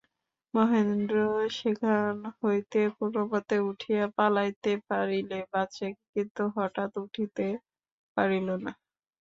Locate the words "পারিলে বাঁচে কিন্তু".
4.87-6.41